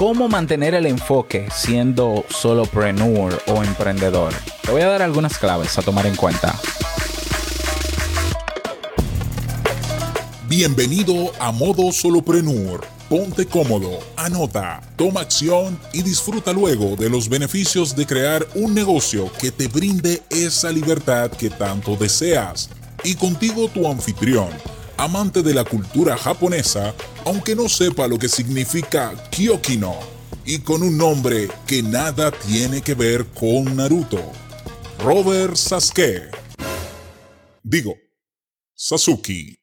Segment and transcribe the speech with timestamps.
[0.00, 4.32] ¿Cómo mantener el enfoque siendo solopreneur o emprendedor?
[4.62, 6.58] Te voy a dar algunas claves a tomar en cuenta.
[10.48, 12.80] Bienvenido a Modo Solopreneur.
[13.10, 19.30] Ponte cómodo, anota, toma acción y disfruta luego de los beneficios de crear un negocio
[19.38, 22.70] que te brinde esa libertad que tanto deseas.
[23.04, 24.48] Y contigo tu anfitrión
[25.00, 26.94] amante de la cultura japonesa,
[27.24, 29.94] aunque no sepa lo que significa Kyokino,
[30.44, 34.20] y con un nombre que nada tiene que ver con Naruto.
[35.02, 36.30] Robert Sasuke.
[37.62, 37.94] Digo,
[38.74, 39.56] Sasuke.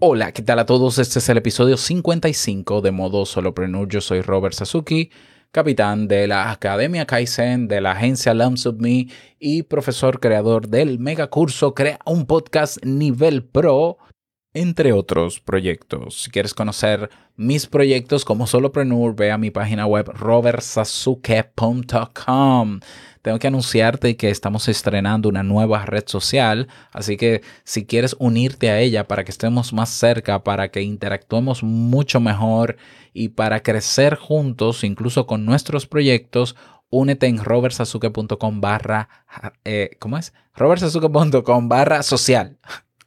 [0.00, 0.98] Hola, ¿qué tal a todos?
[0.98, 3.88] Este es el episodio 55 de Modo Solopreneur.
[3.88, 5.10] Yo soy Robert Sasuki
[5.52, 11.26] capitán de la Academia Kaizen, de la agencia of Me y profesor creador del mega
[11.26, 13.98] curso Crea un podcast nivel pro,
[14.54, 16.22] entre otros proyectos.
[16.22, 22.80] Si quieres conocer mis proyectos como solopreneur, ve a mi página web robertsasuke.com
[23.22, 28.70] tengo que anunciarte que estamos estrenando una nueva red social, así que si quieres unirte
[28.70, 32.76] a ella para que estemos más cerca, para que interactuemos mucho mejor
[33.14, 36.56] y para crecer juntos, incluso con nuestros proyectos,
[36.90, 39.08] únete en robertsazuke.com barra,
[39.64, 40.34] eh, ¿cómo es?
[40.56, 42.58] robertsazuke.com barra social,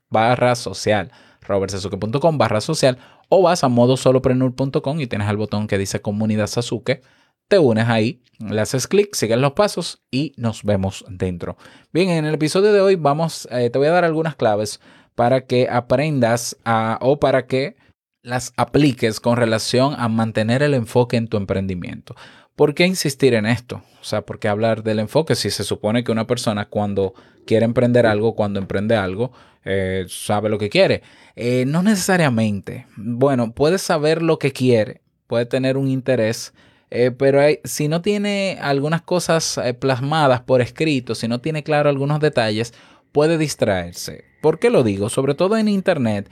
[0.10, 1.12] barra social,
[1.48, 2.98] robertsazuke.com barra social,
[3.30, 7.02] o vas a modosolopreneur.com y tienes el botón que dice comunidad Sasuke
[7.48, 11.58] te unes ahí, le haces clic, sigues los pasos y nos vemos dentro.
[11.94, 14.82] Bien, en el episodio de hoy vamos, eh, te voy a dar algunas claves
[15.14, 16.58] para que aprendas
[17.02, 17.78] o para que
[18.22, 22.16] las apliques con relación a mantener el enfoque en tu emprendimiento.
[22.56, 23.84] ¿Por qué insistir en esto?
[24.00, 27.14] O sea, ¿por qué hablar del enfoque si se supone que una persona cuando
[27.46, 29.32] quiere emprender algo, cuando emprende algo,
[29.66, 31.02] eh, sabe lo que quiere?
[31.36, 32.88] Eh, no necesariamente.
[32.96, 36.54] Bueno, puede saber lo que quiere, puede tener un interés
[36.92, 42.20] eh, pero si no tiene algunas cosas plasmadas por escrito, si no tiene claro algunos
[42.20, 42.74] detalles,
[43.12, 44.24] puede distraerse.
[44.40, 45.10] ¿Por qué lo digo?
[45.10, 46.30] Sobre todo en Internet.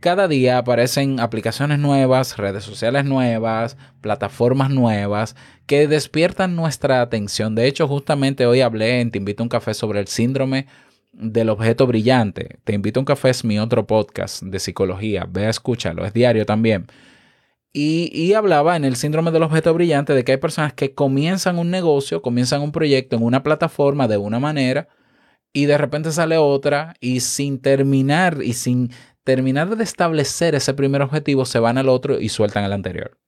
[0.00, 5.36] Cada día aparecen aplicaciones nuevas, redes sociales nuevas, plataformas nuevas
[5.66, 7.54] que despiertan nuestra atención.
[7.54, 10.66] De hecho, justamente hoy hablé en Te invito a un café sobre el síndrome
[11.12, 12.58] del objeto brillante.
[12.64, 15.26] Te invito a un café es mi otro podcast de psicología.
[15.28, 16.86] Ve a escúchalo, es diario también.
[17.78, 21.70] Y, hablaba en el síndrome del objeto brillante de que hay personas que comienzan un
[21.70, 24.88] negocio, comienzan un proyecto en una plataforma de una manera
[25.52, 28.92] y de repente sale otra y sin terminar y sin
[29.26, 33.18] terminar de establecer ese primer objetivo se van al otro y sueltan el anterior.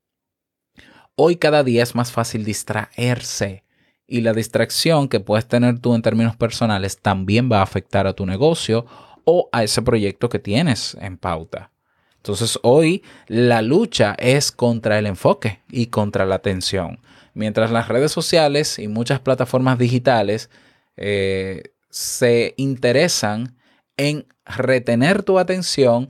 [1.16, 3.64] Hoy cada día es más fácil distraerse
[4.06, 8.12] y la distracción que puedes tener tú en términos personales también va a afectar a
[8.12, 8.86] tu negocio
[9.24, 11.72] o a ese proyecto que tienes en pauta.
[12.18, 17.00] Entonces hoy la lucha es contra el enfoque y contra la atención.
[17.34, 20.48] Mientras las redes sociales y muchas plataformas digitales
[20.96, 23.57] eh, se interesan
[23.98, 26.08] en retener tu atención,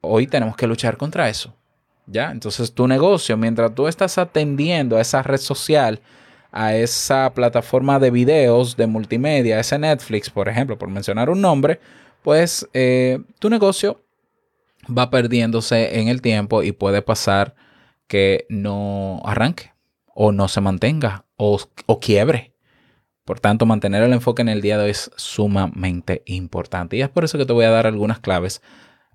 [0.00, 1.54] hoy tenemos que luchar contra eso.
[2.08, 2.30] ¿Ya?
[2.30, 6.00] Entonces tu negocio, mientras tú estás atendiendo a esa red social,
[6.52, 11.80] a esa plataforma de videos, de multimedia, ese Netflix, por ejemplo, por mencionar un nombre,
[12.22, 14.02] pues eh, tu negocio
[14.86, 17.54] va perdiéndose en el tiempo y puede pasar
[18.06, 19.72] que no arranque
[20.14, 21.58] o no se mantenga o,
[22.00, 22.52] quiebre.
[23.26, 26.96] Por tanto, mantener el enfoque en el día de hoy es sumamente importante.
[26.96, 28.62] Y es por eso que te voy a dar algunas claves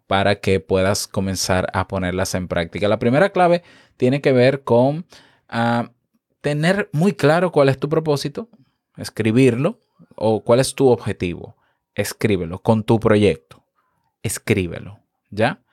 [0.05, 2.87] para que puedas comenzar a ponerlas en práctica.
[2.87, 3.63] La primera clave
[3.97, 5.07] tiene que ver con
[5.49, 5.89] ah,
[6.41, 8.49] tener muy claro cuál es tu propósito,
[8.97, 9.79] escribirlo,
[10.15, 11.55] o cuál es tu objetivo.
[11.95, 13.65] Escríbelo con tu proyecto.
[14.21, 15.01] Escríbelo.
[15.31, 15.63] ¿ya?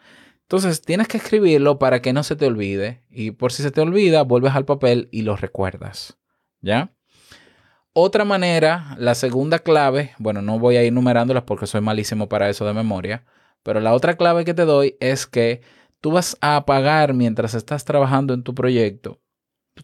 [0.42, 3.82] Entonces tienes que escribirlo para que no se te olvide y por si se te
[3.82, 6.16] olvida, vuelves al papel y lo recuerdas,
[6.62, 6.94] ¿ya?
[8.00, 12.48] Otra manera, la segunda clave, bueno, no voy a ir numerándolas porque soy malísimo para
[12.48, 13.24] eso de memoria,
[13.64, 15.62] pero la otra clave que te doy es que
[16.00, 19.20] tú vas a apagar mientras estás trabajando en tu proyecto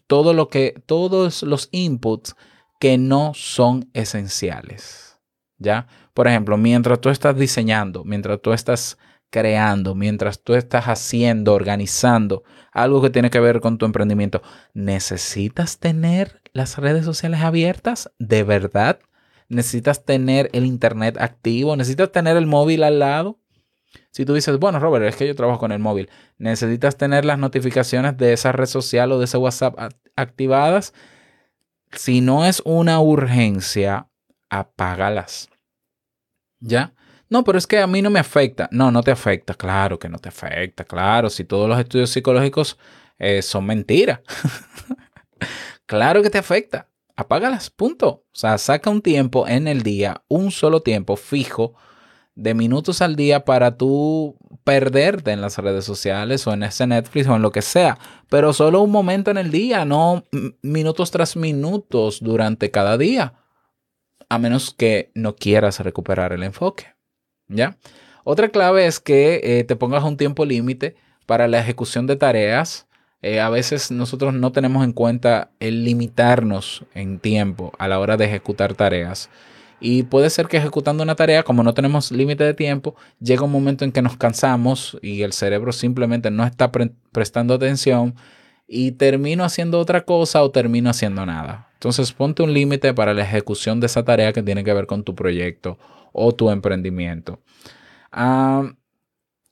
[0.07, 2.37] todo lo que todos los inputs
[2.79, 5.19] que no son esenciales.
[5.57, 5.87] ¿Ya?
[6.13, 8.97] Por ejemplo, mientras tú estás diseñando, mientras tú estás
[9.29, 14.41] creando, mientras tú estás haciendo, organizando algo que tiene que ver con tu emprendimiento,
[14.73, 18.11] ¿necesitas tener las redes sociales abiertas?
[18.17, 18.99] ¿De verdad?
[19.49, 21.75] ¿Necesitas tener el Internet activo?
[21.75, 23.39] ¿Necesitas tener el móvil al lado?
[24.11, 27.37] Si tú dices, bueno, Robert, es que yo trabajo con el móvil, ¿necesitas tener las
[27.37, 29.77] notificaciones de esa red social o de ese WhatsApp
[30.15, 30.93] activadas?
[31.91, 34.07] Si no es una urgencia,
[34.49, 35.49] apágalas.
[36.61, 36.93] ¿Ya?
[37.29, 38.69] No, pero es que a mí no me afecta.
[38.71, 39.55] No, no te afecta.
[39.55, 40.85] Claro que no te afecta.
[40.85, 42.79] Claro, si todos los estudios psicológicos
[43.17, 44.21] eh, son mentiras.
[45.85, 46.89] claro que te afecta.
[47.15, 48.07] Apágalas, punto.
[48.09, 51.75] O sea, saca un tiempo en el día, un solo tiempo fijo
[52.35, 57.27] de minutos al día para tú perderte en las redes sociales o en ese Netflix
[57.27, 57.97] o en lo que sea,
[58.29, 60.25] pero solo un momento en el día, no
[60.61, 63.35] minutos tras minutos durante cada día,
[64.27, 66.87] a menos que no quieras recuperar el enfoque.
[67.47, 67.77] ¿Ya?
[68.23, 70.95] Otra clave es que eh, te pongas un tiempo límite
[71.27, 72.87] para la ejecución de tareas.
[73.25, 78.17] Eh, a veces nosotros no tenemos en cuenta el limitarnos en tiempo a la hora
[78.17, 79.31] de ejecutar tareas.
[79.79, 83.51] Y puede ser que ejecutando una tarea, como no tenemos límite de tiempo, llega un
[83.51, 88.13] momento en que nos cansamos y el cerebro simplemente no está prestando atención
[88.67, 91.69] y termino haciendo otra cosa o termino haciendo nada.
[91.73, 95.03] Entonces ponte un límite para la ejecución de esa tarea que tiene que ver con
[95.03, 95.79] tu proyecto
[96.13, 97.39] o tu emprendimiento.
[98.11, 98.71] Ah,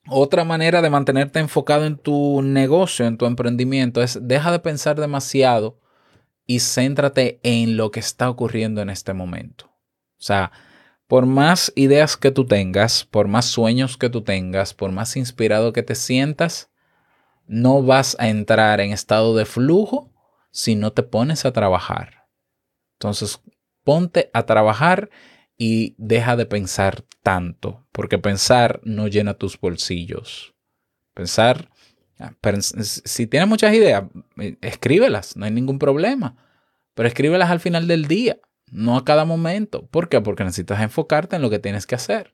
[0.08, 5.00] otra manera de mantenerte enfocado en tu negocio, en tu emprendimiento, es deja de pensar
[5.00, 5.80] demasiado
[6.46, 9.66] y céntrate en lo que está ocurriendo en este momento.
[9.66, 10.52] O sea,
[11.08, 15.72] por más ideas que tú tengas, por más sueños que tú tengas, por más inspirado
[15.72, 16.70] que te sientas,
[17.46, 20.12] no vas a entrar en estado de flujo
[20.52, 22.28] si no te pones a trabajar.
[22.94, 23.42] Entonces,
[23.84, 25.10] ponte a trabajar
[25.66, 30.54] y deja de pensar tanto, porque pensar no llena tus bolsillos.
[31.14, 31.70] Pensar,
[32.20, 34.04] ah, si tienes muchas ideas,
[34.42, 36.36] eh, escríbelas, no hay ningún problema,
[36.94, 38.40] pero escríbelas al final del día
[38.72, 39.86] no a cada momento.
[39.86, 40.20] ¿Por qué?
[40.20, 42.34] Porque necesitas enfocarte en lo que tienes que hacer.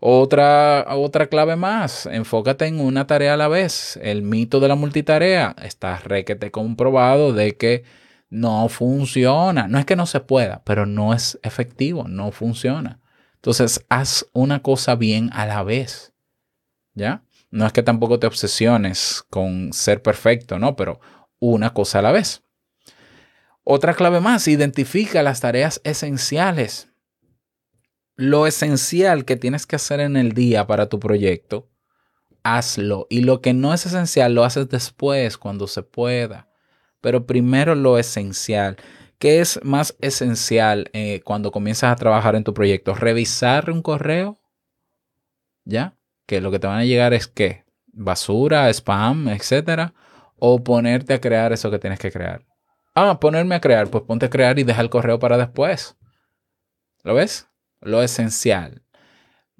[0.00, 3.96] Otra, otra clave más, enfócate en una tarea a la vez.
[4.02, 7.84] El mito de la multitarea está requete comprobado de que
[8.30, 9.68] no funciona.
[9.68, 13.00] No es que no se pueda, pero no es efectivo, no funciona.
[13.34, 16.14] Entonces, haz una cosa bien a la vez.
[16.94, 17.24] ¿Ya?
[17.50, 20.76] No es que tampoco te obsesiones con ser perfecto, ¿no?
[20.76, 21.00] Pero
[21.40, 22.42] una cosa a la vez.
[23.64, 26.88] Otra clave más, identifica las tareas esenciales.
[28.16, 31.70] Lo esencial que tienes que hacer en el día para tu proyecto,
[32.42, 33.06] hazlo.
[33.10, 36.49] Y lo que no es esencial, lo haces después, cuando se pueda.
[37.00, 38.76] Pero primero lo esencial.
[39.18, 42.94] ¿Qué es más esencial eh, cuando comienzas a trabajar en tu proyecto?
[42.94, 44.40] Revisar un correo.
[45.64, 45.94] ¿Ya?
[46.26, 47.64] Que lo que te van a llegar es qué?
[47.92, 49.92] Basura, spam, etcétera.
[50.36, 52.46] O ponerte a crear eso que tienes que crear.
[52.94, 53.88] Ah, ponerme a crear.
[53.88, 55.96] Pues ponte a crear y deja el correo para después.
[57.02, 57.48] ¿Lo ves?
[57.80, 58.82] Lo esencial.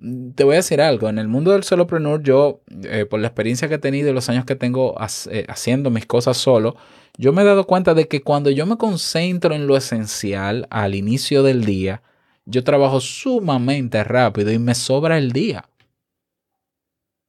[0.00, 1.08] Mm, te voy a decir algo.
[1.08, 4.29] En el mundo del solopreneur, yo, eh, por la experiencia que he tenido y los
[4.29, 4.97] años que tengo
[5.31, 6.76] eh, haciendo mis cosas solo,
[7.19, 10.94] yo me he dado cuenta de que cuando yo me concentro en lo esencial al
[10.94, 12.02] inicio del día,
[12.47, 15.69] yo trabajo sumamente rápido y me sobra el día.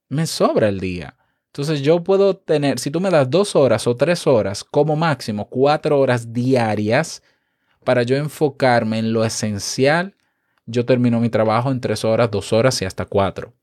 [0.08, 1.16] Me sobra el día.
[1.48, 5.48] Entonces yo puedo tener, si tú me das dos horas o tres horas, como máximo
[5.48, 7.22] cuatro horas diarias,
[7.84, 10.14] para yo enfocarme en lo esencial,
[10.66, 13.54] yo termino mi trabajo en tres horas, dos horas y hasta cuatro.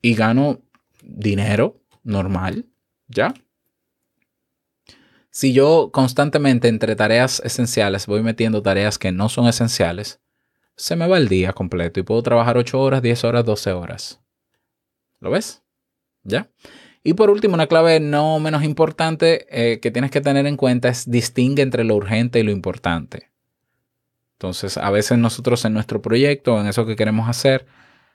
[0.00, 0.60] Y gano
[1.02, 2.66] dinero normal,
[3.08, 3.34] ¿ya?
[5.30, 10.20] Si yo constantemente entre tareas esenciales voy metiendo tareas que no son esenciales,
[10.76, 14.20] se me va el día completo y puedo trabajar ocho horas, diez horas, doce horas.
[15.20, 15.62] ¿Lo ves?
[16.22, 16.50] ¿Ya?
[17.04, 20.88] Y por último, una clave no menos importante eh, que tienes que tener en cuenta
[20.88, 23.31] es distingue entre lo urgente y lo importante.
[24.42, 27.64] Entonces, a veces nosotros en nuestro proyecto, en eso que queremos hacer,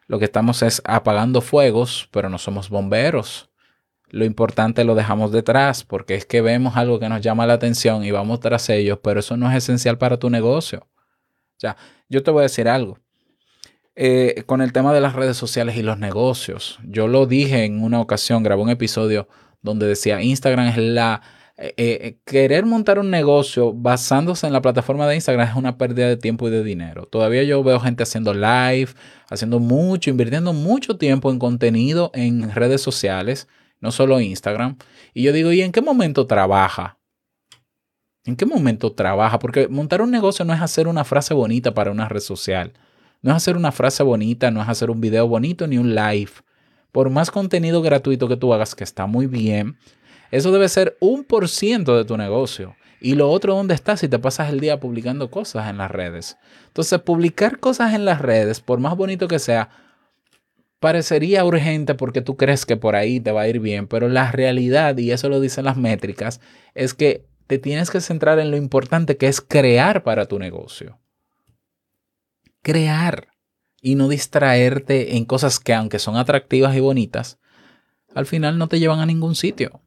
[0.08, 3.50] lo que estamos es apagando fuegos, pero no somos bomberos.
[4.10, 8.04] Lo importante lo dejamos detrás porque es que vemos algo que nos llama la atención
[8.04, 10.86] y vamos tras ellos, pero eso no es esencial para tu negocio.
[11.60, 11.78] Ya,
[12.10, 13.00] yo te voy a decir algo.
[13.96, 16.78] Eh, con el tema de las redes sociales y los negocios.
[16.84, 19.30] Yo lo dije en una ocasión, grabé un episodio
[19.62, 21.22] donde decía Instagram es la...
[21.60, 26.08] Eh, eh, querer montar un negocio basándose en la plataforma de Instagram es una pérdida
[26.08, 27.08] de tiempo y de dinero.
[27.08, 28.90] Todavía yo veo gente haciendo live,
[29.28, 33.48] haciendo mucho, invirtiendo mucho tiempo en contenido en redes sociales,
[33.80, 34.78] no solo Instagram.
[35.16, 37.00] Y yo digo, ¿y en qué momento trabaja?
[38.26, 39.40] ¿En qué momento trabaja?
[39.40, 42.74] Porque montar un negocio no es hacer una frase bonita para una red social.
[43.24, 46.32] No es hacer una frase bonita, no es hacer un video bonito ni un live.
[46.92, 49.78] Por más contenido gratuito que tú hagas, que está muy bien,
[50.32, 52.76] eso debe ser un por ciento de tu negocio.
[53.00, 56.38] Y lo otro, ¿dónde estás si te pasas el día publicando cosas en las redes?
[56.68, 59.70] Entonces, publicar cosas en las redes, por más bonito que sea,
[60.80, 64.32] parecería urgente porque tú crees que por ahí te va a ir bien, pero la
[64.32, 66.42] realidad, y eso lo dicen las métricas,
[66.74, 71.00] es que te tienes que centrar en lo importante que es crear para tu negocio
[72.68, 73.30] crear.
[73.82, 77.40] y no distraerte en cosas que aunque son atractivas y bonitas,
[78.14, 79.82] al final no te llevan a ningún sitio.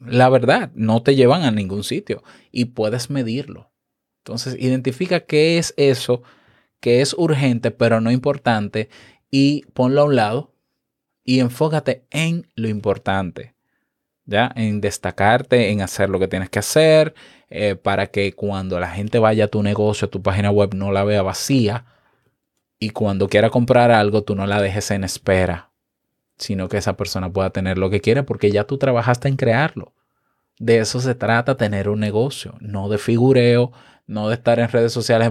[0.00, 3.70] La verdad, no te llevan a ningún sitio y puedes medirlo.
[4.18, 6.22] Entonces, identifica qué es eso
[6.80, 8.88] que es urgente pero no importante
[9.30, 10.54] y ponlo a un lado
[11.24, 13.54] y enfócate en lo importante.
[14.24, 14.52] ¿Ya?
[14.54, 17.14] En destacarte, en hacer lo que tienes que hacer,
[17.48, 20.92] eh, para que cuando la gente vaya a tu negocio, a tu página web, no
[20.92, 21.84] la vea vacía
[22.78, 25.69] y cuando quiera comprar algo, tú no la dejes en espera,
[26.40, 29.94] sino que esa persona pueda tener lo que quiere porque ya tú trabajaste en crearlo.
[30.58, 33.72] De eso se trata tener un negocio, no de figureo,
[34.06, 35.30] no de estar en redes sociales,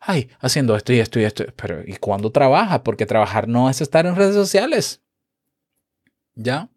[0.00, 1.44] ay, haciendo esto y esto y esto.
[1.56, 2.80] Pero ¿y cuándo trabajas?
[2.80, 5.00] Porque trabajar no es estar en redes sociales.
[6.34, 6.68] ¿Ya?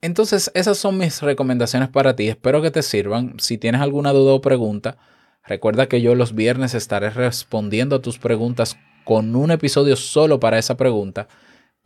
[0.00, 2.28] Entonces, esas son mis recomendaciones para ti.
[2.28, 3.34] Espero que te sirvan.
[3.38, 4.98] Si tienes alguna duda o pregunta,
[5.42, 10.58] recuerda que yo los viernes estaré respondiendo a tus preguntas con un episodio solo para
[10.58, 11.28] esa pregunta.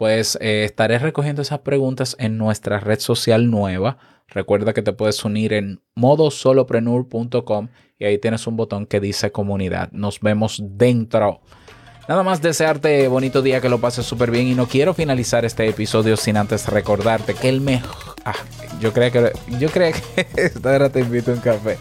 [0.01, 3.99] Pues eh, estaré recogiendo esas preguntas en nuestra red social nueva.
[4.29, 9.93] Recuerda que te puedes unir en modosolopreneur.com y ahí tienes un botón que dice comunidad.
[9.93, 11.43] Nos vemos dentro.
[12.09, 15.69] Nada más desearte bonito día, que lo pases súper bien y no quiero finalizar este
[15.69, 18.15] episodio sin antes recordarte que el mejor...
[18.25, 18.37] Ah,
[18.81, 19.33] yo creo que...
[19.59, 20.27] Yo creo que...
[20.43, 21.77] Esta hora te invito a un café.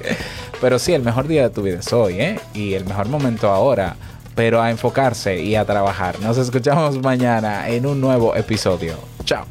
[0.60, 2.40] Pero sí, el mejor día de tu vida es hoy, ¿eh?
[2.54, 3.96] Y el mejor momento ahora,
[4.36, 6.20] pero a enfocarse y a trabajar.
[6.22, 8.96] Nos escuchamos mañana en un nuevo episodio.
[9.24, 9.46] Chao.